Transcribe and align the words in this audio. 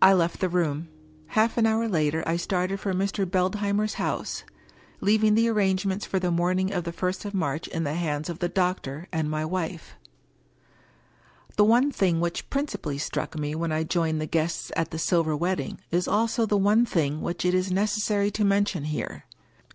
I 0.00 0.14
left 0.14 0.40
the 0.40 0.48
room. 0.48 0.88
Half 1.26 1.58
an 1.58 1.66
hour 1.66 1.86
later 1.86 2.24
I 2.26 2.38
started 2.38 2.80
for 2.80 2.94
Mr, 2.94 3.30
Beldheimer's 3.30 3.96
house; 4.00 4.42
leaving 5.02 5.34
the 5.34 5.48
arrangements 5.50 6.06
for 6.06 6.18
the 6.18 6.30
morning 6.30 6.72
of 6.72 6.84
the 6.84 6.94
first 6.94 7.26
of 7.26 7.34
March 7.34 7.68
in 7.68 7.84
the 7.84 7.92
hands 7.92 8.30
of 8.30 8.38
the 8.38 8.48
doctor 8.48 9.06
and 9.12 9.28
my 9.28 9.44
wife, 9.44 9.96
XVI 11.52 11.56
The 11.56 11.64
one 11.64 11.92
thing 11.92 12.20
which 12.20 12.48
principally 12.48 12.96
struck 12.96 13.38
me 13.38 13.54
when 13.54 13.70
I 13.70 13.84
joined 13.84 14.18
the 14.18 14.24
guests 14.26 14.72
at 14.76 14.92
the" 14.92 14.98
Silver 14.98 15.36
Wedding" 15.36 15.78
is 15.90 16.08
also 16.08 16.46
the 16.46 16.56
one 16.56 16.86
thing 16.86 17.20
which 17.20 17.44
it 17.44 17.52
is 17.52 17.70
necessary 17.70 18.30
to 18.30 18.44
mention 18.46 18.84
here. 18.84 19.24